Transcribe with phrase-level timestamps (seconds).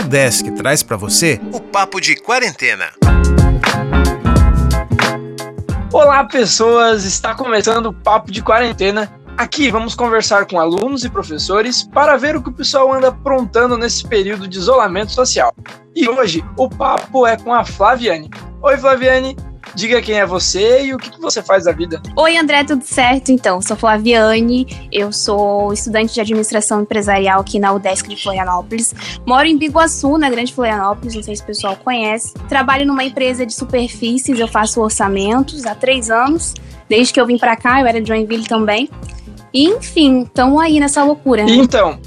[0.00, 2.86] Udesc traz para você o Papo de Quarentena.
[5.92, 7.04] Olá, pessoas!
[7.04, 9.12] Está começando o Papo de Quarentena.
[9.36, 13.76] Aqui vamos conversar com alunos e professores para ver o que o pessoal anda aprontando
[13.76, 15.54] nesse período de isolamento social.
[15.94, 18.30] E hoje o papo é com a Flaviane.
[18.62, 19.36] Oi, Flaviane,
[19.74, 22.02] Diga quem é você e o que, você faz da vida.
[22.16, 23.30] Oi, André, tudo certo?
[23.30, 28.94] Então, sou Flaviane, eu sou estudante de administração empresarial aqui na UDESC de Florianópolis.
[29.26, 32.34] Moro em Biguaçu, na Grande Florianópolis, não sei se o pessoal conhece.
[32.48, 36.54] Trabalho numa empresa de superfícies, eu faço orçamentos há três anos.
[36.88, 38.90] Desde que eu vim para cá, eu era de Joinville também.
[39.52, 41.44] E, enfim, estamos aí nessa loucura.
[41.44, 41.52] Né?
[41.52, 41.98] Então,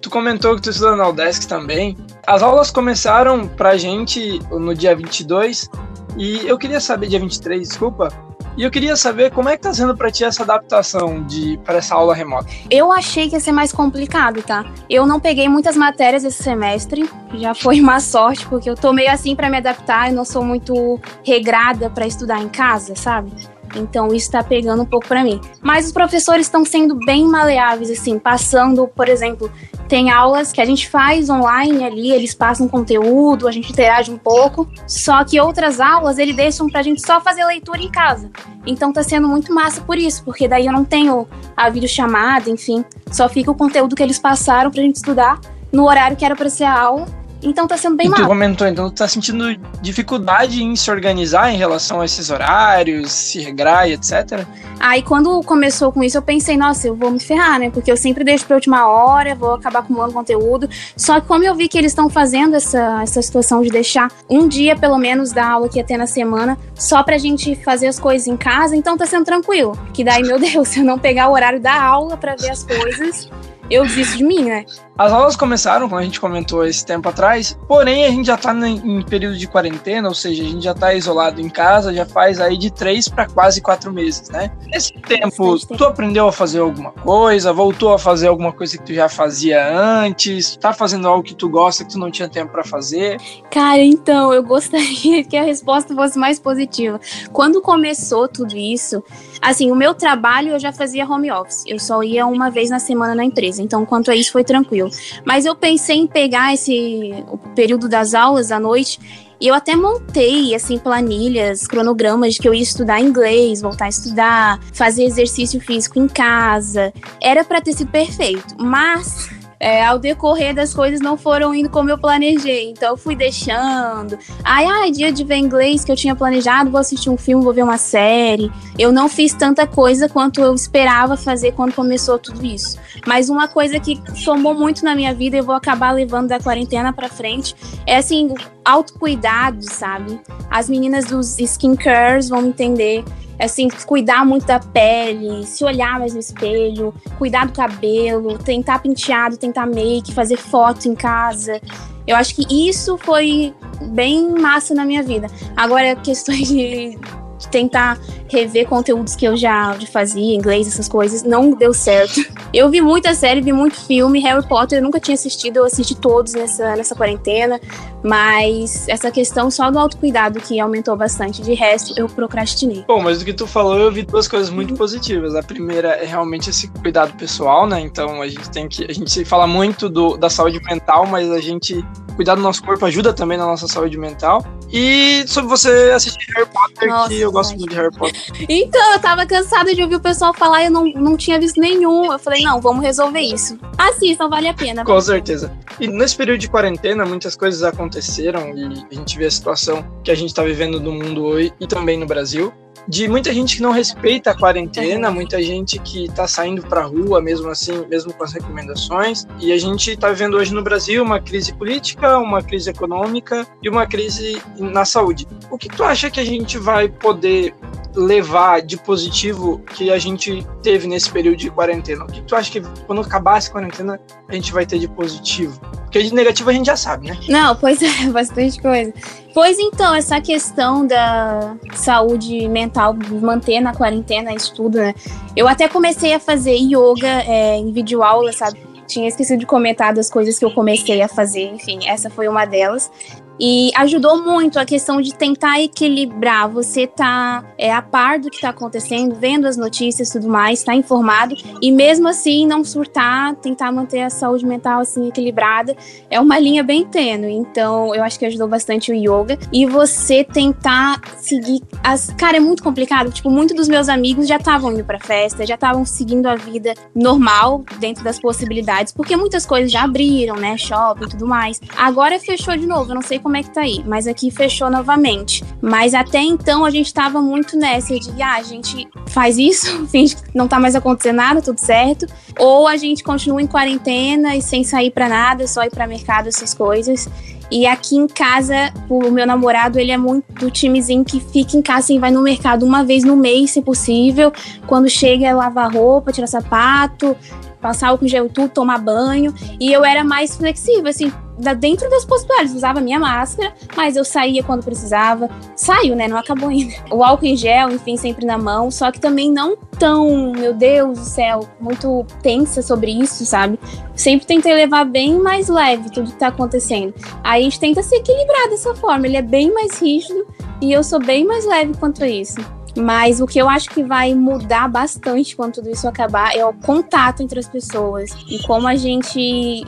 [0.00, 1.96] tu comentou que tu estuda na UDESC também.
[2.26, 5.70] As aulas começaram pra gente no dia 22
[6.18, 8.08] e eu queria saber, dia 23, desculpa,
[8.56, 11.78] e eu queria saber como é que tá sendo para ti essa adaptação de para
[11.78, 12.48] essa aula remota.
[12.68, 14.64] Eu achei que ia ser mais complicado, tá?
[14.90, 19.12] Eu não peguei muitas matérias esse semestre, já foi uma sorte porque eu tô meio
[19.12, 23.30] assim para me adaptar, eu não sou muito regrada para estudar em casa, sabe?
[23.76, 25.40] Então isso está pegando um pouco para mim.
[25.62, 29.50] Mas os professores estão sendo bem maleáveis, assim, passando, por exemplo,
[29.88, 34.18] tem aulas que a gente faz online ali, eles passam conteúdo, a gente interage um
[34.18, 34.68] pouco.
[34.86, 38.30] Só que outras aulas eles deixam pra gente só fazer leitura em casa.
[38.66, 42.84] Então tá sendo muito massa por isso, porque daí eu não tenho a videochamada, enfim,
[43.10, 45.40] só fica o conteúdo que eles passaram pra gente estudar
[45.72, 48.20] no horário que era para ser a aula então tá sendo bem mal.
[48.20, 53.12] Tu comentou, então tu tá sentindo dificuldade em se organizar em relação a esses horários,
[53.12, 54.44] se regrar e etc?
[54.80, 57.70] Aí quando começou com isso, eu pensei, nossa, eu vou me ferrar, né?
[57.70, 60.68] Porque eu sempre deixo pra última hora, vou acabar acumulando conteúdo.
[60.96, 64.48] Só que como eu vi que eles estão fazendo essa, essa situação de deixar um
[64.48, 67.98] dia, pelo menos, da aula que ia ter na semana, só pra gente fazer as
[67.98, 69.78] coisas em casa, então tá sendo tranquilo.
[69.92, 72.64] Que daí, meu Deus, se eu não pegar o horário da aula para ver as
[72.64, 73.30] coisas,
[73.70, 74.64] eu desisto de mim, né?
[74.98, 78.52] As aulas começaram, como a gente comentou esse tempo atrás, porém a gente já tá
[78.68, 82.40] em período de quarentena, ou seja, a gente já tá isolado em casa, já faz
[82.40, 84.50] aí de três para quase quatro meses, né?
[84.66, 88.92] Nesse tempo, tu aprendeu a fazer alguma coisa, voltou a fazer alguma coisa que tu
[88.92, 92.64] já fazia antes, tá fazendo algo que tu gosta que tu não tinha tempo para
[92.64, 93.18] fazer?
[93.52, 97.00] Cara, então, eu gostaria que a resposta fosse mais positiva.
[97.32, 99.00] Quando começou tudo isso,
[99.40, 102.80] assim, o meu trabalho eu já fazia home office, eu só ia uma vez na
[102.80, 104.87] semana na empresa, então quanto a isso foi tranquilo.
[105.24, 108.98] Mas eu pensei em pegar esse o período das aulas à noite
[109.40, 114.60] e eu até montei, assim, planilhas, cronogramas que eu ia estudar inglês, voltar a estudar,
[114.72, 116.92] fazer exercício físico em casa.
[117.22, 119.28] Era para ter sido perfeito, mas
[119.60, 122.70] é, ao decorrer das coisas não foram indo como eu planejei.
[122.70, 124.18] Então eu fui deixando.
[124.44, 127.52] Ai, ai, dia de ver inglês que eu tinha planejado, vou assistir um filme, vou
[127.52, 128.50] ver uma série.
[128.78, 132.78] Eu não fiz tanta coisa quanto eu esperava fazer quando começou tudo isso.
[133.06, 136.92] Mas uma coisa que somou muito na minha vida e vou acabar levando da quarentena
[136.92, 137.54] para frente
[137.86, 140.20] é assim, autocuidado, sabe?
[140.50, 143.04] As meninas dos skincares vão entender
[143.38, 149.36] assim, cuidar muito da pele, se olhar mais no espelho, cuidar do cabelo, tentar penteado,
[149.36, 151.60] tentar make, fazer foto em casa.
[152.06, 153.54] Eu acho que isso foi
[153.92, 155.28] bem massa na minha vida.
[155.56, 156.98] Agora, questões de
[157.46, 162.20] tentar rever conteúdos que eu já, já fazia, inglês, essas coisas, não deu certo.
[162.52, 165.94] Eu vi muita série, vi muito filme, Harry Potter eu nunca tinha assistido, eu assisti
[165.94, 167.60] todos nessa, nessa quarentena,
[168.02, 172.84] mas essa questão só do autocuidado que aumentou bastante, de resto eu procrastinei.
[172.86, 175.34] Bom, mas do que tu falou, eu vi duas coisas muito positivas.
[175.34, 177.80] A primeira é realmente esse cuidado pessoal, né?
[177.80, 181.40] Então a gente tem que, a gente fala muito do, da saúde mental, mas a
[181.40, 181.84] gente
[182.16, 184.44] cuidar do nosso corpo ajuda também na nossa saúde mental.
[184.70, 188.20] E sobre você assistir Harry Potter, Nossa, que eu gosto muito de Harry Potter.
[188.48, 191.60] Então, eu tava cansada de ouvir o pessoal falar e eu não, não tinha visto
[191.60, 192.12] nenhum.
[192.12, 193.58] Eu falei, não, vamos resolver isso.
[193.76, 194.84] Assistam, vale a pena.
[194.84, 195.52] Com certeza.
[195.80, 200.10] E nesse período de quarentena, muitas coisas aconteceram e a gente vê a situação que
[200.10, 202.52] a gente tá vivendo no mundo hoje e também no Brasil
[202.88, 206.84] de muita gente que não respeita a quarentena, muita gente que está saindo para a
[206.84, 209.26] rua mesmo assim, mesmo com as recomendações.
[209.38, 213.68] E a gente está vivendo hoje no Brasil uma crise política, uma crise econômica e
[213.68, 215.26] uma crise na saúde.
[215.50, 217.54] O que tu acha que a gente vai poder
[217.98, 222.04] levar de positivo que a gente teve nesse período de quarentena?
[222.04, 223.98] O que tu acha que quando acabar essa quarentena
[224.28, 225.60] a gente vai ter de positivo?
[225.82, 227.18] Porque de negativo a gente já sabe, né?
[227.28, 228.94] Não, pois é, bastante coisa.
[229.34, 234.94] Pois então, essa questão da saúde mental, manter na quarentena, isso tudo, né?
[235.34, 238.60] Eu até comecei a fazer yoga é, em videoaula, sabe?
[238.86, 242.44] Tinha esquecido de comentar das coisas que eu comecei a fazer, enfim, essa foi uma
[242.46, 242.90] delas.
[243.40, 246.48] E ajudou muito a questão de tentar equilibrar.
[246.48, 250.62] Você tá é, a par do que tá acontecendo, vendo as notícias e tudo mais,
[250.62, 255.76] tá informado, e mesmo assim não surtar, tentar manter a saúde mental assim equilibrada.
[256.10, 257.32] É uma linha bem tênue.
[257.32, 259.38] Então, eu acho que ajudou bastante o yoga.
[259.52, 262.10] E você tentar seguir as.
[262.18, 263.10] Cara, é muito complicado.
[263.10, 266.74] Tipo, muitos dos meus amigos já estavam indo pra festa, já estavam seguindo a vida
[266.94, 270.56] normal, dentro das possibilidades, porque muitas coisas já abriram, né?
[270.56, 271.60] Shopping e tudo mais.
[271.76, 274.70] Agora fechou de novo, eu não sei como é que tá aí, mas aqui fechou
[274.70, 275.44] novamente.
[275.60, 280.16] Mas até então a gente tava muito nessa de, ah, a gente faz isso, finge
[280.16, 282.06] que não tá mais acontecendo nada, tudo certo,
[282.38, 286.26] ou a gente continua em quarentena e sem sair para nada, só ir para mercado,
[286.26, 287.06] essas coisas.
[287.50, 291.60] E aqui em casa, o meu namorado, ele é muito do timezinho que fica em
[291.60, 294.32] casa, assim, vai no mercado uma vez no mês, se possível.
[294.66, 297.14] Quando chega, é lavar roupa, tirar sapato,
[297.60, 299.34] passar álcool gel e tudo, tomar banho.
[299.60, 301.12] E eu era mais flexível, assim,
[301.56, 302.54] dentro das possibilidades.
[302.54, 305.28] Usava minha máscara, mas eu saía quando precisava.
[305.54, 306.08] Saiu, né?
[306.08, 306.74] Não acabou ainda.
[306.90, 308.70] O álcool em gel, enfim, sempre na mão.
[308.70, 313.58] Só que também não tão, meu Deus do céu, muito tensa sobre isso, sabe?
[313.94, 316.94] Sempre tentei levar bem mais leve tudo que tá acontecendo.
[317.22, 319.06] Aí a gente tenta se equilibrar dessa forma.
[319.06, 320.26] Ele é bem mais rígido
[320.60, 322.57] e eu sou bem mais leve quanto a isso.
[322.78, 326.52] Mas o que eu acho que vai mudar bastante quando tudo isso acabar é o
[326.52, 329.18] contato entre as pessoas e como a gente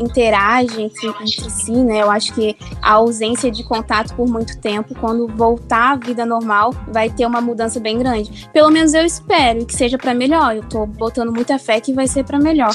[0.00, 2.02] interage entre, entre si, né?
[2.02, 6.74] Eu acho que a ausência de contato por muito tempo, quando voltar à vida normal,
[6.88, 8.48] vai ter uma mudança bem grande.
[8.52, 10.56] Pelo menos eu espero que seja para melhor.
[10.56, 12.74] Eu tô botando muita fé que vai ser para melhor.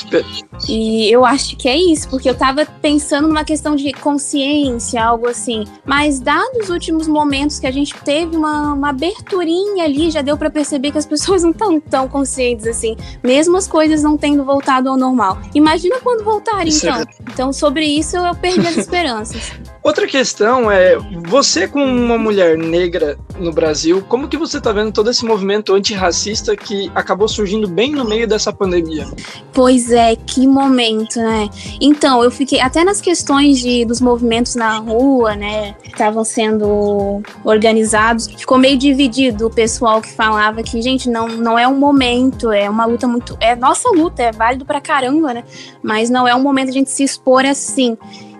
[0.67, 5.27] E eu acho que é isso, porque eu tava pensando numa questão de consciência, algo
[5.27, 5.65] assim.
[5.85, 10.37] Mas dados os últimos momentos que a gente teve uma, uma aberturinha ali, já deu
[10.37, 14.43] para perceber que as pessoas não estão tão conscientes assim, mesmo as coisas não tendo
[14.43, 15.37] voltado ao normal.
[15.53, 16.99] Imagina quando voltarem, então.
[16.99, 19.53] É então, sobre isso eu perdi as esperanças.
[19.85, 20.97] Outra questão é,
[21.27, 25.75] você como uma mulher negra no Brasil, como que você está vendo todo esse movimento
[25.75, 29.05] antirracista que acabou surgindo bem no meio dessa pandemia?
[29.53, 31.47] Pois é, que momento, né?
[31.79, 37.21] Então, eu fiquei até nas questões de, dos movimentos na rua, né, que estavam sendo
[37.43, 42.51] organizados, ficou meio dividido o pessoal que falava que, gente, não, não é um momento,
[42.51, 45.43] é uma luta muito, é nossa luta, é válido pra caramba, né?
[45.83, 47.95] Mas não é um momento a gente se expor assim.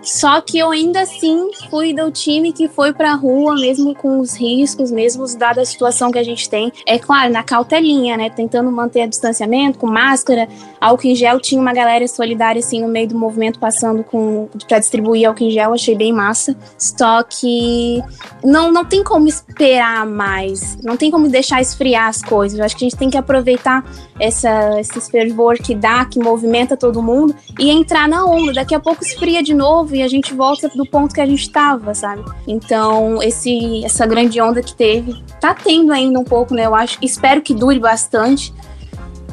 [0.06, 4.36] Só que eu ainda assim fui do time que foi pra rua, mesmo com os
[4.36, 6.72] riscos, mesmo dada a situação que a gente tem.
[6.86, 8.30] É claro, na cautelinha, né?
[8.30, 10.48] Tentando manter a distanciamento, com máscara,
[10.80, 11.40] álcool em gel.
[11.40, 15.50] Tinha uma galera solidária, assim, no meio do movimento, passando com pra distribuir álcool em
[15.50, 15.72] gel.
[15.72, 16.56] Achei bem massa.
[16.78, 18.00] Só que
[18.44, 20.78] não, não tem como esperar mais.
[20.84, 22.56] Não tem como deixar esfriar as coisas.
[22.56, 23.84] Eu acho que a gente tem que aproveitar
[24.18, 28.52] essa, esse fervor que dá, que movimenta todo mundo, e entrar na onda.
[28.52, 31.42] Daqui a pouco esfria de novo e a gente volta do ponto que a gente
[31.42, 32.24] estava, sabe?
[32.46, 36.66] Então, esse, essa grande onda que teve, tá tendo ainda um pouco, né?
[36.66, 38.52] Eu acho, espero que dure bastante.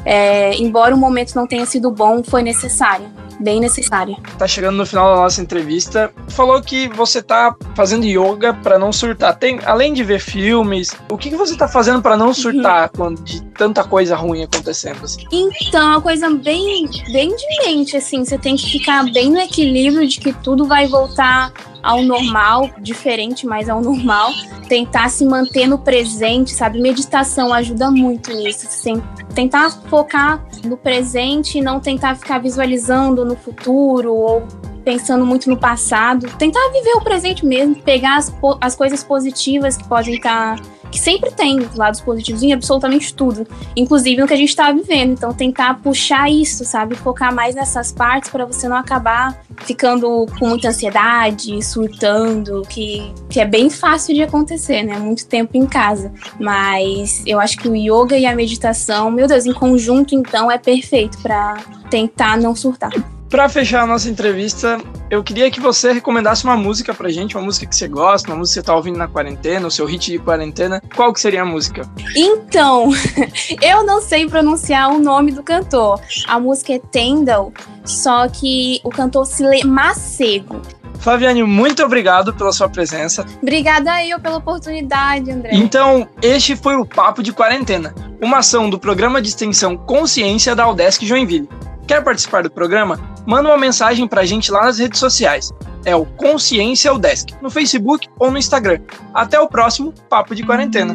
[0.04, 4.16] É, embora o momento não tenha sido bom, foi necessário bem necessária.
[4.38, 6.12] Tá chegando no final da nossa entrevista.
[6.28, 9.36] Falou que você tá fazendo yoga para não surtar.
[9.36, 12.90] Tem, além de ver filmes, o que, que você tá fazendo para não surtar uhum.
[12.96, 15.04] quando, de tanta coisa ruim acontecendo?
[15.04, 15.24] Assim?
[15.30, 18.24] Então, é uma coisa bem, bem de mente, assim.
[18.24, 21.52] Você tem que ficar bem no equilíbrio de que tudo vai voltar
[21.82, 24.32] ao normal, diferente, mas ao normal.
[24.68, 26.80] Tentar se manter no presente, sabe?
[26.80, 28.66] Meditação ajuda muito nisso.
[28.66, 29.02] Assim,
[29.34, 34.42] tentar focar no presente e não tentar ficar visualizando no futuro ou
[34.84, 36.26] pensando muito no passado.
[36.38, 40.58] Tentar viver o presente mesmo, pegar as, as coisas positivas que podem estar.
[40.58, 44.70] Tá que sempre tem lados positivos em absolutamente tudo, inclusive no que a gente está
[44.70, 45.10] vivendo.
[45.10, 46.94] Então, tentar puxar isso, sabe?
[46.94, 53.40] Focar mais nessas partes para você não acabar ficando com muita ansiedade, surtando, que, que
[53.40, 54.96] é bem fácil de acontecer, né?
[54.96, 56.12] Muito tempo em casa.
[56.38, 60.58] Mas eu acho que o yoga e a meditação, meu Deus, em conjunto, então, é
[60.58, 61.56] perfeito para
[61.90, 62.92] tentar não surtar.
[63.28, 64.78] Para fechar a nossa entrevista,
[65.10, 68.36] eu queria que você recomendasse uma música pra gente, uma música que você gosta, uma
[68.36, 70.82] música que você tá ouvindo na quarentena, o seu hit de quarentena.
[70.94, 71.88] Qual que seria a música?
[72.16, 72.90] Então,
[73.60, 76.00] eu não sei pronunciar o nome do cantor.
[76.26, 77.52] A música é Tendal,
[77.84, 80.60] só que o cantor se lê Macego.
[81.00, 83.26] Flaviane, muito obrigado pela sua presença.
[83.42, 85.50] Obrigada eu pela oportunidade, André.
[85.52, 90.66] Então, este foi o Papo de Quarentena, uma ação do programa de extensão Consciência da
[90.66, 91.48] Udesc Joinville.
[91.86, 93.13] Quer participar do programa?
[93.26, 95.52] Manda uma mensagem pra gente lá nas redes sociais.
[95.84, 98.80] É o Consciência Desk, no Facebook ou no Instagram.
[99.12, 100.94] Até o próximo Papo de Quarentena.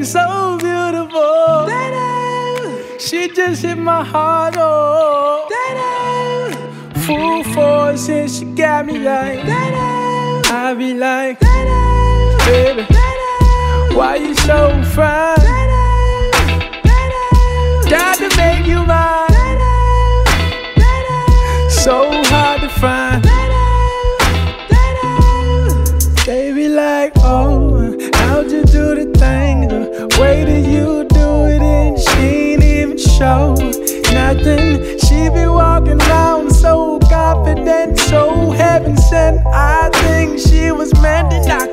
[0.00, 1.68] Thing so beautiful.
[2.98, 5.46] She just hit my heart, oh.
[7.06, 9.40] Full force and she got me like.
[10.52, 12.86] I be like, baby,
[13.94, 15.36] why you so fine?
[17.88, 19.29] Got to make you mine.
[34.38, 39.44] She be walking around so confident, so heaven sent.
[39.44, 41.72] I think she was meant to knock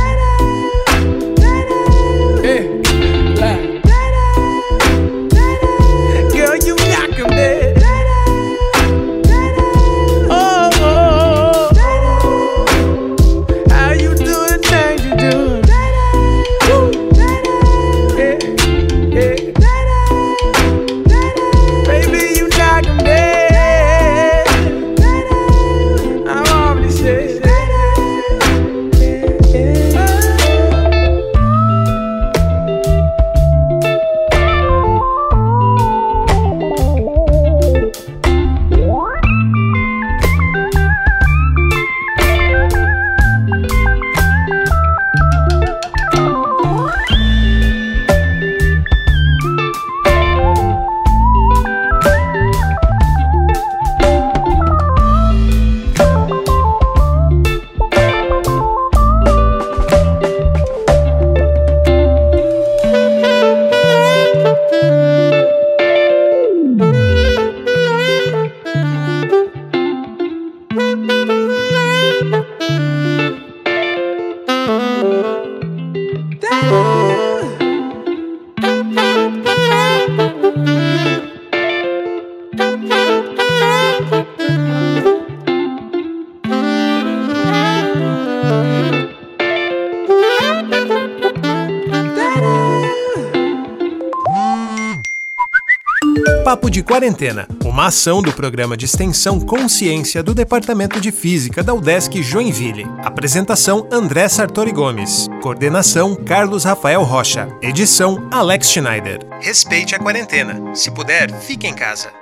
[96.71, 101.73] Papo de Quarentena, uma ação do programa de extensão Consciência do Departamento de Física da
[101.73, 102.87] UDESC Joinville.
[103.03, 105.27] Apresentação André Sartori Gomes.
[105.41, 107.49] Coordenação Carlos Rafael Rocha.
[107.61, 109.19] Edição Alex Schneider.
[109.41, 110.73] Respeite a quarentena.
[110.73, 112.20] Se puder, fique em casa.